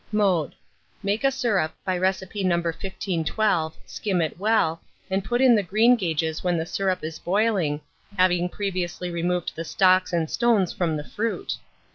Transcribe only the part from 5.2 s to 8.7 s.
put in the greengages when the syrup is boiling, having